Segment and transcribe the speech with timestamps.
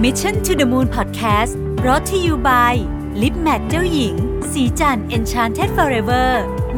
[0.00, 1.52] Mission to the Moon Podcast
[1.86, 2.74] รอ t ธออยู่ by
[3.22, 4.14] ลิปแมทเจ้าหญิง
[4.52, 6.28] สีจัน Enchanted Forever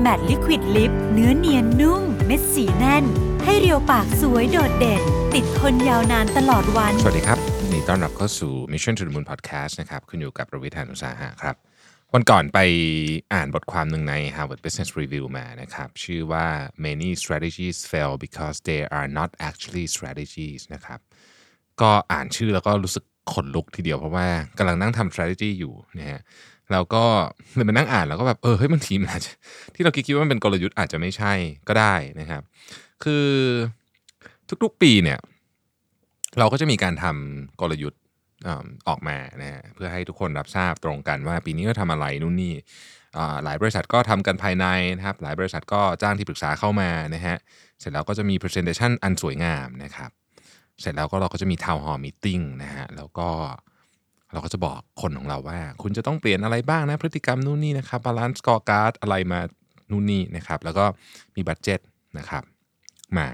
[0.04, 3.04] Matte Liquid Lip เนื้อเนียนนุ่ม เม็ดสีแน่น
[3.44, 5.02] ให้เรียวปากสวยโดดเด่น
[5.34, 7.38] ติดทนยาวนานตลอดวัน สวัสดีครับ
[7.70, 11.56] นดีต้อนรับเข้าสู่ Mission to the Moon Podcast นะครับคุณอยู่กับประวิทยานุสาหะครับ
[12.14, 12.58] วันก่อนไป
[13.34, 16.46] อ่านบทความหนึ่งใน Harvard Business Review มานะครับ ชื่อว่า
[16.86, 21.00] many strategies fail because they are not actually strategies นะครับ
[21.82, 24.26] ก็อ่านชื่อแล้วก็รู้สึกขนลุกทีเดียวเพราะว่า
[24.58, 26.20] กำลังนั่งทำ strategy อยู่นะฮะ
[26.72, 27.04] แล้วก็
[27.54, 29.30] เลยมานั่งอ่านแล้วก็แบบเออเฮ้ยบางทีมันอาจจะ
[29.74, 31.32] ที่เราคิดว่ามันเป็นกลยุทธ์อาจจะไม่ใช่
[31.68, 32.42] ก็ได้นะครับ
[33.04, 33.26] คือ
[34.62, 35.18] ทุกๆปีเนี่ย
[36.38, 38.00] เราก็จะมีการทำกลยุทธ์
[38.88, 42.54] ออกมานะฮะเพื่อให้ทุกคนรับทราบตรงกันว่าปีนี้ก็ทำอะไรนู่นนี่
[43.44, 47.36] หลายบริษัทก็ทำกันภายในนะครับ หลายบริษัทก็จ้างที่ปรึกษาเข้ามานะฮะ
[47.80, 50.10] เสร็จแล้วก็จะมี presentation อันสวยงามนะครับ
[50.80, 53.28] เสร็จแล้วก็เราก็จะมี town hall meeting นะฮะแล้วก็
[54.32, 59.40] เราก็จะบอกคนของเราว่า คุณจะต้องเปลี่ยนอะไรบ้างนะพฤติกรรมนู่นนี่นะครับ balance scorecard อะไรมา
[59.90, 60.84] นู่นนี่นะครับ แล้วก็
[61.36, 61.80] มีบัตเจ็ต
[62.18, 62.42] นะครับ
[63.18, 63.28] มา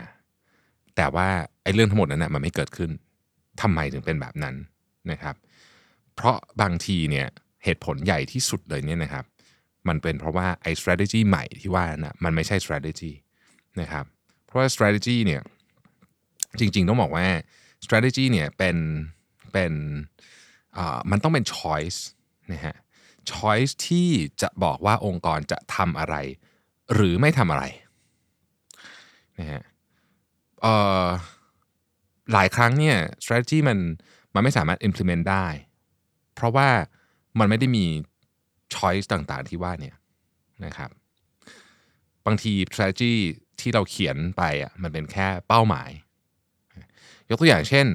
[0.97, 1.29] แต่ว่า
[1.63, 2.91] ไอ้เรื่องทั้งหมดนั้นนะมันไม่เกิดขึ้น
[3.63, 4.55] ทำไมถึงเป็นแบบนั้น
[5.11, 5.35] นะครับ
[6.15, 7.27] เพราะบางทีเนี่ย
[7.65, 9.25] เหตุผลใหญ่ที่สุดเลยเนี่ยนะครับ
[9.89, 13.13] มันเป็นเพราะว่าไอ้ strategy ใหม่ที่ว่านะมันไม่ใช่ strategy
[13.81, 14.05] นะครับ
[14.47, 15.43] เพราะว่า strategy เนี่ย
[16.59, 17.27] จริง ๆ ต้องบอกว่า
[17.85, 18.77] strategy เนี่ยเป็น
[19.53, 19.73] เป็น
[21.11, 22.01] มันต้องเป็น choice
[22.53, 22.77] นะฮะ
[23.33, 24.09] choice ที่
[24.43, 26.17] จะบอกว่าองค์กรจะทำอะไร
[26.95, 27.65] หรือไม่ทำอะไร
[29.39, 29.63] นะฮะ
[32.33, 33.79] หลายครั้งเนี่ย strategy มัน
[34.35, 35.47] มันไม่สามารถ implement ได้
[36.35, 36.69] เพราะว่า
[37.39, 37.87] มันไม่ได้มี
[38.75, 39.97] choice ต่างๆ ที่ว่าเนี่ย
[40.65, 40.91] นะครับ
[42.27, 43.15] บางที strategy
[43.61, 45.91] ที่เราเขียนไปอะมันเป็นแค่เป้าหมาย
[47.31, 47.87] ยกตัวอย่างเช่น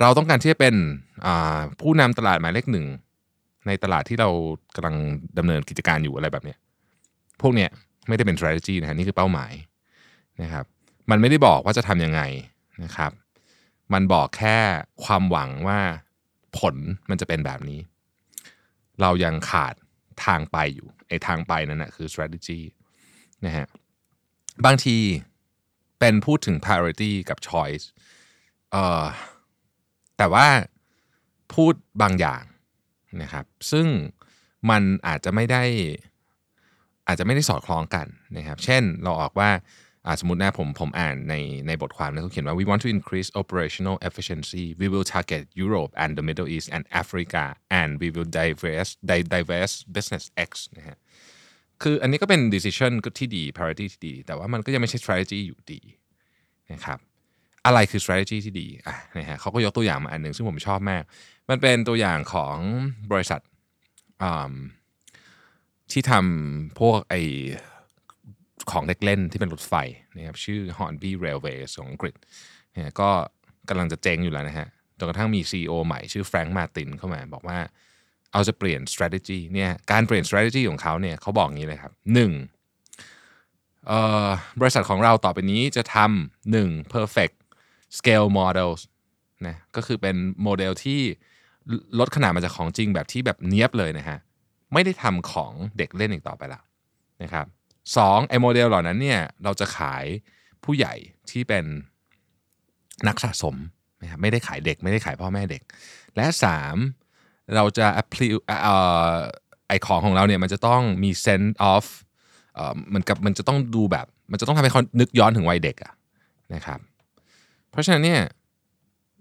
[0.00, 0.74] เราต้องการที่จะเป็น
[1.80, 2.86] ผู้นำตลาดหมายเลขหนึ่ง
[3.66, 4.28] ในตลาดที่เรา
[4.76, 4.96] กำลัง
[5.38, 6.58] ดำเนินกิจการอยู่อะไรแบบเนี้ย
[7.42, 7.70] พวกเนี้ย
[8.08, 9.52] ไม่ได้เป็น strategy นะฮะนี่คือเป้าหมาย
[10.42, 10.64] นะครับ
[11.10, 12.22] มันไม่ได้บอกว่าจะทำยังไง
[12.84, 13.12] นะครับ
[13.92, 14.58] มันบอกแค่
[15.04, 15.80] ความหวังว่า
[16.58, 16.74] ผล
[17.10, 17.80] มันจะเป็นแบบนี้
[19.00, 19.74] เรายังขาด
[20.24, 22.60] ทางไปอยู่ไอ้ทางไปนั่นนะคือ strategy
[23.46, 23.66] นะฮะ
[24.64, 24.96] บางที
[25.98, 27.84] เป็นพูดถึง priority กับ choice
[28.72, 29.04] เออ
[30.18, 30.46] แต่ว่า
[31.54, 32.42] พูดบางอย่าง
[33.22, 33.86] นะครับ ซึ่ง
[34.70, 35.64] มันอาจจะไม่ได้
[37.06, 38.06] อาจจะไม่ได้สอดคล้องกัน
[38.36, 39.50] นะครับ เช่นเราออกว่า
[40.20, 41.34] สมมตินะผมผมอ่านใน
[41.66, 46.84] ในบทความนะเขาเขียนว่า we want to increase operational efficiency we will target Europe and the Middle East and
[47.02, 47.44] Africa
[47.80, 50.96] and we will divest di- divest business X นะฮะ
[51.82, 55.80] คืออันนี้ก็เป็น decision ที่ดี priority ที่ดี แต่ว่ามันก็ยังไม่ใช่ strategy อยู่ดี
[56.72, 56.98] นะครับ
[57.66, 61.02] อะไรคือ strategy ที่ดีอะนะฮะเขาก็ยกตัวอย่างมาอันหนึ่งซึ่งผมชอบมาก
[61.50, 62.56] มันเป็นตัวอย่างของ
[63.12, 63.40] บริษัท
[65.92, 67.14] ที่ทำพวกไอ
[68.70, 69.74] ของเด็กเล่นที่เป็นรถไฟ
[70.16, 72.14] นะครับชื่อ Hornby Railways ของอังกฤษ
[72.72, 73.10] เนี่ยก็
[73.68, 74.68] กำลังจะเจ๊งอยู่แล้วนะฮะ
[74.98, 77.58] จนกระทั่งมี CEO ใหม่ชื่อแฟรงค์มาตินเข้ามาบอกว่า
[78.32, 82.32] เอาจะเปลี่ยน strategy เนี่ยการเปลี่ยน strategy ของเขาเนี่ยเขาบอกงี้เลยครับหนึ่ง
[84.60, 87.34] บริษัทของเราต่อไปนี้จะทำหนึ่ง perfect
[87.98, 88.80] scale models
[89.46, 91.00] นะก็คือเป็นโมเดลที่
[91.98, 94.18] ลดขนาดมาจากของจริงแบบที่แบบเนี้ยบเลยนะฮะ
[94.72, 96.62] ไม่ได้ทำของเด็กเล่นอีกต่อไปแล้ว
[97.22, 97.46] นะครับ
[97.96, 100.04] สองไอ้โมเดลเหล่านั้นเนี่ยเราจะขาย
[100.64, 100.94] ผู้ใหญ่
[101.30, 101.64] ที่เป็น
[103.08, 103.56] นักสะสม
[104.02, 105.62] นะครับไม่ได้ขายเด็กไม่ได้ขายพ่อแม่เด็ก
[106.16, 106.76] และสาม
[107.54, 108.76] เราจะ apply เอ่
[109.12, 109.14] อ
[109.68, 111.84] ไอของของเราเนี่ยมันจะต้องมี sense of
[112.54, 115.92] เอ่อเหมันกับมันจะต้องดูแบบ มันจะต้องทำให้เขานึกย้อนถึงวัยเด็กอะ
[116.54, 116.78] นะครับ
[117.72, 118.22] เพราะฉะนั้นเนี่ย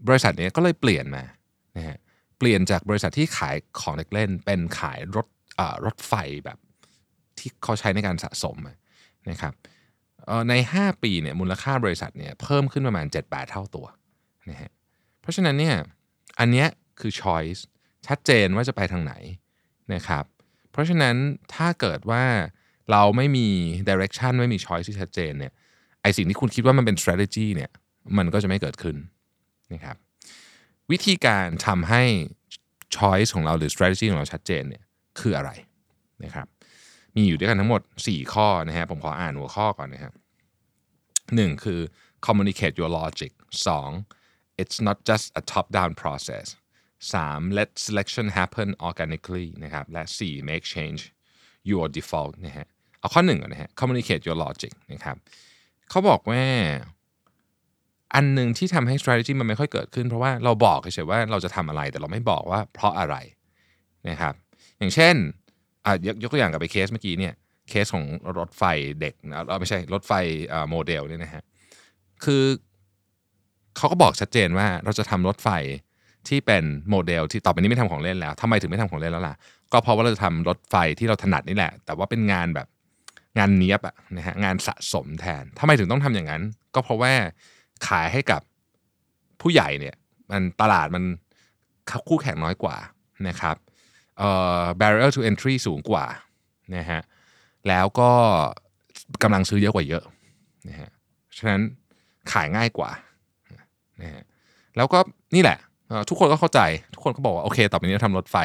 [0.08, 1.24] บริษัทเนี้ยก็เลยเปลี่ยนมา
[1.78, 1.98] นะฮะ
[2.38, 5.28] เปลี่ยนจากบริษัทที่ขายของเด็กเล่น เป็นขายรถ
[5.86, 6.14] รถไฟ
[6.46, 6.58] แบบ
[7.38, 8.58] ที่เขาใช้ในการสะสม
[9.30, 9.54] นะครับ
[10.50, 13.86] ใน 5 ปีเนี่ยมูลค่าบริษัทเนี่ยเพิ่มขึ้นประมาณ 7-8 เท่าตัว
[14.50, 14.72] นะฮะ
[15.22, 15.76] เพราะฉะนั้นเนี่ย
[16.40, 16.68] อันเนี้ย
[17.00, 17.62] คือ choice
[18.08, 19.14] ชัดเจนว่าจะไปทางไหน
[19.94, 20.26] นะครับ
[20.72, 21.16] เพราะฉะนั้น
[21.56, 22.24] ถ้าเกิดว่า
[22.92, 23.48] เราไม่มี
[23.90, 25.54] direction ไม่มี choice ที่ชัดเจนเนี่ย
[26.02, 27.72] ไอสิ่งที่คุณคิดว่ามันเป็น strategy เนี่ย
[28.18, 28.96] มันก็จะไม่เกิดขึ้น
[29.74, 29.98] นะครับ
[30.92, 32.04] วิธีการทำให้
[32.98, 34.84] choice ของเราหรือ strategy ของเราชัดเจนเนี่ย
[35.20, 35.52] คืออะไร
[36.24, 36.48] นะครับ
[37.16, 40.14] มีอยู่ด้วยกันทั้งหมด 4 ข้อนะฮะผมขออ่านหัวข้อก่อนนะครับ
[41.36, 41.80] หนึ่งคือ
[42.26, 43.32] communicate your logic
[43.96, 46.46] 2 it's not just a top down process
[47.12, 51.02] 3 let selection happen organically นะครับและ 4 make change
[51.70, 52.68] your default นะฮะ
[53.00, 55.18] เอาข้อหนึ่งก่อนนะฮะ communicate your logic นะครับ
[55.90, 56.44] เขาบอกว่า
[58.16, 63.16] อันหนึ่งที่ทำให้ strategy มันไม่ค่อยเกิดขึ้น เพราะว่าเราบอกเฉยๆว่าเราจะทำอะไรแต่เราไม่บอกว่าเพราะอะไร
[64.10, 64.34] นะครับ
[64.80, 65.16] อย่างเช่น
[66.08, 67.34] ยกยกตัวอย่างกับไปเคสเมื่อกี้เนี่ย
[67.70, 68.06] เคสของ
[68.38, 68.64] รถไฟ
[69.02, 70.12] เด็กนะไม่ใช่รถไฟ
[70.70, 71.44] โมเดลเนี่ยนะฮะ
[72.24, 72.44] คือ
[73.78, 75.50] เขาก็บอกชัดเจนว่าเราจะทำรถไฟ
[76.28, 79.36] ที่เป็นโมเดลที่ต่อไปนี้ไม่ทำของเล่นแล้วทำไมถึงไม่ทำของเล่นแล้วล่ะ
[79.74, 82.68] ก็เพราะว่าเราจะทำรถไฟที่เราถนัดนี่แหละ แต่ว่าเป็นงานแบบ
[83.38, 86.42] งานเนี้ยบอะนะฮะงานสะสมแทนทำไมถึงต้องทำอย่างนั้น
[86.76, 87.14] ก็เพราะว่า
[87.88, 88.42] ขายให้กับ
[89.42, 89.96] ผู้ใหญ่เนี่ย
[90.32, 91.04] มันตลาดมัน
[92.10, 92.76] คู่แข่งน้อยกว่า
[93.28, 93.56] นะครับ
[94.18, 94.30] เอ่
[94.60, 96.06] อ barrier to entry สูงกว่า
[96.76, 97.02] นะฮะ
[97.68, 98.12] แล้วก็
[99.24, 100.04] กำลังซื้อเยอะกว่าเยอะ
[100.70, 100.90] นะฮะ
[101.38, 101.62] ฉะนั้น
[102.32, 102.90] ขายง่ายกว่า
[104.02, 104.24] นะฮะ
[104.78, 105.00] แล้วก็
[105.36, 105.58] นี่แหละ
[106.10, 106.62] ทุกคนก็เข้าใจ
[106.94, 108.38] ทุกคนก็บอกว่า โอเค ต่อไปนี้เราทำรถไฟ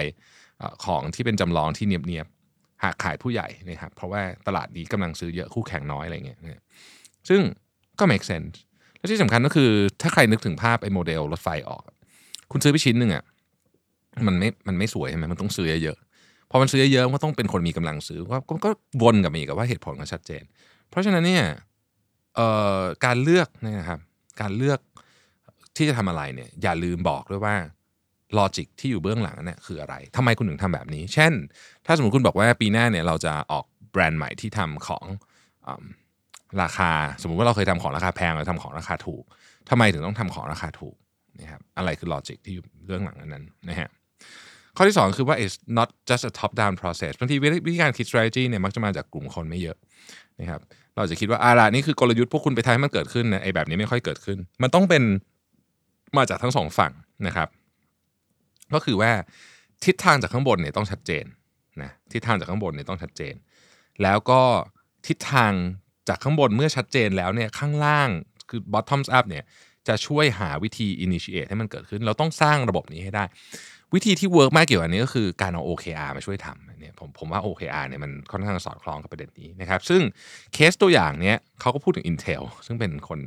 [0.84, 6.38] ของที่เป็นจำลองที่เนียบๆหากขายผู้ใหญ่นะครับเพราะว่าตลาดนี้กำลังซื้อเยอะคู่แข่งน้อยอะไรเงี้ย
[7.28, 7.40] ซึ่ง
[7.98, 8.56] ก็ make sense
[8.98, 9.70] และที่สำคัญก็คือ
[10.02, 11.82] ถ้าใครนึกถึงภาพไอ้โมเดลรถไฟออก
[12.50, 13.24] คุณซื้อไปชิ้นหนึ่งอะ
[14.26, 15.98] มันไม่มันไม่สวยใช่ไหมมันต้องซื้อเยอะ
[16.50, 18.70] พอมันซื้อเยอะก็ต้องเป็นคนมีกำลังซื้อก็ก็
[19.02, 20.42] วนกับอีกับว่าเหตุผลก็ชัดเจน
[20.90, 21.44] เพราะฉะนั้นเนี่ย
[23.04, 24.00] การเลือกนะครับ
[24.40, 24.78] การเลือก
[25.76, 27.54] ที่จะทำอะไรเนี่ยอย่าลืมบอกด้วยว่า
[28.38, 31.32] logic ที่อยู่เบื้องหลังเนี่ยคืออะไรทำไมคุณถึงทำแบบนี้ เช่น
[31.86, 35.04] ถ้าสมมติคุณบอกว่าปีหน้าเนี่ยเราจะออกแบรนด์ใหม่ที่ทำของ
[36.62, 36.90] ราคา
[37.22, 39.24] สมมุติว่าเราเคยทำของราคาแพงเราทำของราคาถูก
[39.70, 40.96] ทำไมถึงต้องทำของราคาถูก
[41.40, 43.88] นะครับอะไรคือ logic ที่อยู่เบื้องหลังนั้นนะฮะ
[44.76, 49.76] ข้อที่ 2 คือว่า it's not just a top down process บางทีวิธีการคิด strategy เนี่ยมักจะมาจากกลุ่มคนไม่เยอะ
[50.40, 50.60] นะครับ
[50.96, 55.02] เราจะคิดว่าอาละนี่คือกลยุทธ์พวกคุณไปทำให้มันเกิดขึ้นนะไอ้แบบนี้ไม่ค่อยเกิดขึ้น มันต้องเป็น
[56.16, 56.92] มาจากทั้งสองฝั่ง
[57.26, 57.48] นะครับ
[58.74, 59.10] ก็คือว่า
[59.84, 61.24] ทิศทางจากข้างบนเนี่ยต้องชัดเจน
[61.82, 63.34] นะทิศทางจากข้างบนเนี่ยต้องชัดเจน
[64.02, 64.40] แล้วก็
[65.06, 65.52] ทิศทาง
[66.08, 68.08] จากข้างบนเมื่อชัดเจนแล้วเนี่ยข้างล่าง
[68.50, 69.44] คือ bottoms up เนี่ย
[69.88, 73.24] จะช่วยหาวิธี initiate ให้มันเกิดขึ้น เราต้องสร้างระบบนี้ให้ได้
[73.94, 80.02] วิธีที่ work มากเกี่ยวกับนี้ก็คือการเอา OKR มาช่วยทำเนี่ยผมผมว่า OKR เนี่ยมันค่อนข้างสอดคล้องกับประเด็นนี้นะครับ ซึ่ง
[80.54, 83.20] เคสตัวอย่างเนี้ยเขาก็พูดถึง Intel ซึ่งเป็นคน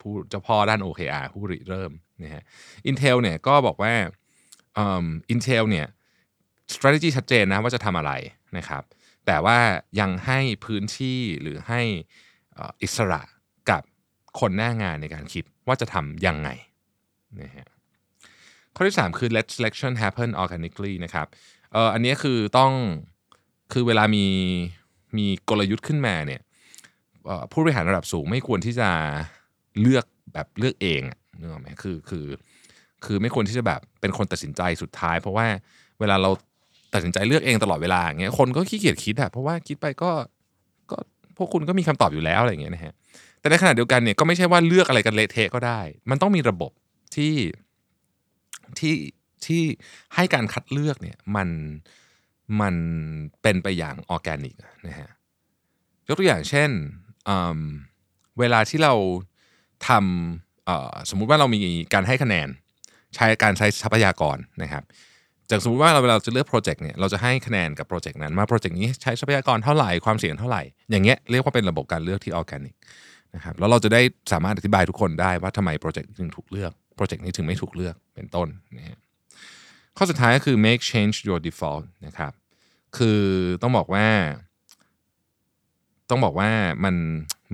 [0.00, 1.92] ผู้เจ้าพ่อด้าน OKR ผู้ริเริ่ม
[2.22, 2.42] นะฮะ
[2.90, 3.92] Intel เนี่ยก็บอกว่า
[4.78, 5.86] อืม Intel เนี่ย
[6.74, 8.12] strategy ชัดเจนนะว่าจะทำอะไร
[8.58, 8.82] นะครับ
[9.26, 9.58] แต่ว่า
[10.00, 11.80] ยังให้พื้นที่หรือให้
[12.82, 13.22] อิสระ
[13.70, 13.82] กับ
[14.40, 16.48] คนหน้างานในการคิดว่าจะทำยังไง
[17.40, 17.68] นะฮะ
[18.74, 21.26] ข้อที่ 3 คือ let selection happen organically นะครับ
[21.72, 22.72] เอออันนี้คือต้อง
[23.72, 24.26] คือเวลามี
[25.18, 26.40] มีกลยุทธ์ขึ้นมาเนี่ย
[27.50, 28.90] ผู้บริหารระดับสูงไม่ควรที่จะ
[29.80, 31.02] เลือกแบบเลือกเอง
[31.38, 32.26] นึกออกไหมคือคือ
[33.04, 35.46] คือไม่ควรที่จะแบบเป็นคนตัดสินใจสุดท้าย เพราะว่า
[36.00, 36.30] เวลาเรา
[36.92, 40.10] ตัดสินใจเลือกเองตลอดเวลาอย่างเงี้ยคนก็ขี้เกียจคิดอะเพราะว่าคิดไปก็
[40.90, 40.96] ก็
[41.36, 42.92] พวกคุณก็มีคำตอบอยู่แล้วอะไรเงี้ยนะฮะ
[43.40, 46.72] แต่ในขณะเดียวกันเนี่ยก็ไม่ใช่ว่าเลือกอะไรกันเละเทะก็ได้ มันต้องมีระบบ
[47.14, 47.34] ที่
[48.78, 48.94] ที่
[49.46, 49.62] ที่
[50.14, 51.48] ให้การคัดเลือกเนี่ยมัน
[52.60, 52.74] มัน
[53.42, 54.54] เป็นไปอย่างออแกนิก
[54.86, 55.10] นะฮะ
[56.06, 56.70] ยกตัวอย่างเช่น
[58.38, 58.94] เวลาที่เรา
[59.88, 61.60] ทำสมมุติว่าเรามี
[61.94, 62.48] การให้คะแนน
[63.14, 64.84] ใช้การใช้ทรัพยากรนะครับ
[65.50, 72.74] จากสมมติว่าเราเวลาจะเลือกโปรเจกต์เนี่ยเราจะให้คะแนนกับโปรเจกต์นั้นมาโปรเจกต์นี้ใช้ทรัพยากรเท่าไหร่ความเสี่ยงเท่าไหร่ อย่างเงี้ยเรียกว่าเป็นระบบการเลือกที่ออร์แกนิก
[73.34, 74.00] นะครับแล้วเราจะได้
[74.32, 78.98] สามารถอธิบายทุกคนได้ว่าทำไมโปรเจกต์ถึงถูกเลือกโปรเจกต์นี้ถึงไม่ถูกเลือกเป็นต้นนะฮะ
[79.96, 82.32] ข้อสุดท้ายก็คือ make change your default นะครับ
[82.96, 83.20] คือ
[83.62, 84.06] ต้องบอกว่า
[86.10, 86.50] ต้องบอกว่า
[86.84, 86.94] มัน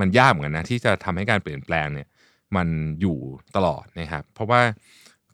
[0.01, 2.09] มันยากเหมือนกันนะที่จะทำให้การเปลี่ยนแปลงเนี่ย
[2.57, 2.69] มัน
[3.01, 3.19] อยู่
[3.57, 4.61] ตลอดนะครับเพราะว่า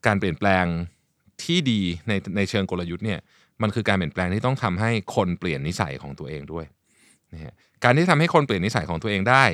[0.07, 0.65] การเปลี่ยนแปลง
[1.45, 3.21] ที่ดีในในเชิงกลยุทธ์เนี่ย
[3.63, 6.65] มันคือการเปลี่ยนแปลงที่ต้องทำให้คนเปลี่ยนนิสัยของตัวเองด้วย
[7.33, 9.45] นะฮะการที่ทำให้คนเปลี่ยนนิสัยของตัวเองได้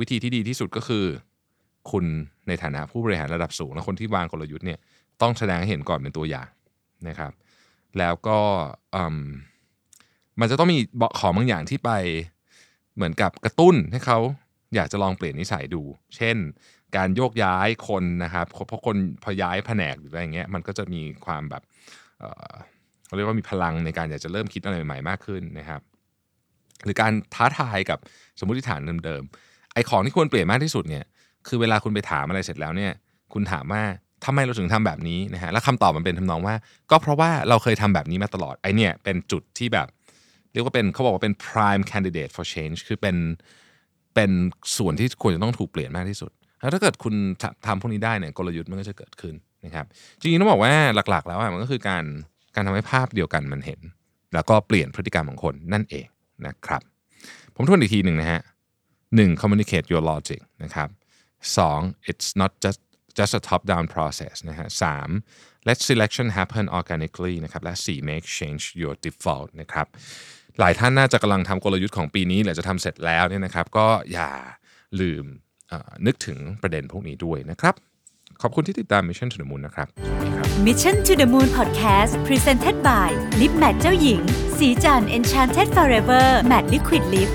[0.00, 1.04] วิธีที่ดีที่สุดก็คือ
[1.90, 2.04] คุณ
[2.48, 4.78] ในฐานะผู้บริหารระดับสูงและคนที่วางกลยุทธ์เนี่ย
[5.22, 6.48] ต้องแสดงให้เห็นก่อนเป็นตัวอย่าง
[7.08, 7.32] นะครับ
[7.98, 8.38] แล้วก็
[10.40, 10.78] มันจะต้องมี
[11.18, 11.90] ของบางอย่างที่ไป
[12.96, 14.18] เหมือนกับกระตุ้นให้เขา
[14.76, 15.82] อยากจะลองเปลี่ยนนิสัยดู
[16.16, 16.36] เช่น
[16.96, 21.62] การโยกย้ายคนนะครับเพราะคนพอย้ายแผนกหรืออะไรเงี้ยมันก็จะมีความแบบ
[23.06, 25.80] เขาเรียกว่ามีพลังในการอยากจะเริ่มคิดอะไรใหม่ๆมากขึ้นนะครับ
[26.84, 27.98] หรือการท้าทายกับ
[28.38, 31.04] สมมติฐานเดิมๆไอของที่ควรเปลี่ยนมากที่สุดเนี่ย
[31.48, 32.92] คือเวลาคุณไปถามอะไรเสร็จแล้วเนี่ย
[33.32, 33.82] คุณถามว่า
[34.24, 36.54] ทำไมเราถึงทำแบบนี้นะฮะแล้วคำตอบมันเป็นทำนองว่า
[36.90, 39.88] ก็เพราะว่าเราเคยทำแบบนี้มาตลอดไอเนี่ยเป็นจุดที่แบบ
[40.52, 43.16] เรียกว่าเป็นเขาบอกว่าเป็น prime candidate for change คือเป็น
[44.16, 44.30] เป็น
[44.76, 46.30] ส่วนที่ควรจะต้องถูกเปลี่ยนมากที่สุด
[46.60, 47.14] แล้วถ้าเกิดคุณ
[47.66, 49.86] ทำพวกนี้ได้เนี่ยกลยุทธ์มันก็จะเกิดขึ้นนะครับ
[50.20, 50.74] จริงๆต้องบอกว่า
[51.10, 52.04] หลักๆ แล้วมันก็คือการ
[52.54, 53.80] การทำให้ภาพเดียวกันมันเห็น
[54.34, 56.06] แล้วก็เปลี่ยนพฤติกรรมของคนนั่นเอง
[56.46, 56.82] นะครับ
[57.54, 58.40] ผมทวนอีกทีหนึ่งนะฮะ
[59.16, 60.88] หนึ่ง communicate your logic นะครับ
[61.58, 61.80] สอง
[62.10, 62.80] it's not just
[63.18, 65.08] just a top down process นะฮะสาม
[65.68, 69.86] let selection happen organically นะครับ และสี่ make change your default นะครับ
[70.60, 74.30] หลายท่านน่าจะกำลังทำกลยุทธ์ของปีนี้หรือจะทำเสร็จแล้วเนี่ยนะครับ ก็อย่า
[75.00, 75.24] ลืม
[76.06, 77.74] นึกถึงประเด็นพวกนี้ด้วยนะครับ
[78.42, 79.88] ขอบคุณที่ติดตาม Mission to the Moon นะครับ
[80.66, 83.08] Mission to the Moon Podcast Presented by
[83.40, 84.20] Lip Matte เจ้าหญิง
[84.58, 87.30] สีจัน Enchanted Forever Matte Liquid Lip